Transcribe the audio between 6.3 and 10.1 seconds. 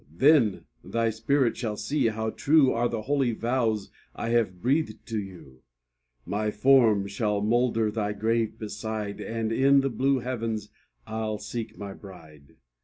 form shall moulder thy grave beside, And in the